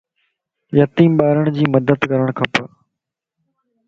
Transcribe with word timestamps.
يتيم 0.77 1.11
ٻارن 1.19 1.51
جي 1.57 1.67
مدد 1.73 2.07
ڪرڻ 2.13 2.27
کپ 2.39 2.53